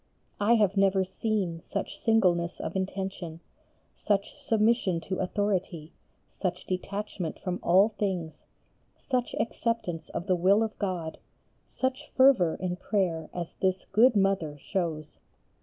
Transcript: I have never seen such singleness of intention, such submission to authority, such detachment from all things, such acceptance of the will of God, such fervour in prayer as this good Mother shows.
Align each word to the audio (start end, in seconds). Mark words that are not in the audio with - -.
I 0.39 0.53
have 0.55 0.77
never 0.77 1.03
seen 1.05 1.59
such 1.59 1.99
singleness 1.99 2.59
of 2.59 2.75
intention, 2.75 3.39
such 3.93 4.33
submission 4.41 4.99
to 5.01 5.19
authority, 5.19 5.93
such 6.27 6.65
detachment 6.65 7.37
from 7.37 7.59
all 7.61 7.89
things, 7.99 8.45
such 8.97 9.35
acceptance 9.35 10.09
of 10.09 10.25
the 10.25 10.35
will 10.35 10.63
of 10.63 10.75
God, 10.79 11.19
such 11.67 12.09
fervour 12.15 12.55
in 12.55 12.77
prayer 12.77 13.29
as 13.31 13.53
this 13.61 13.85
good 13.85 14.15
Mother 14.15 14.57
shows. 14.57 15.19